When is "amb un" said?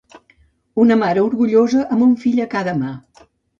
1.97-2.17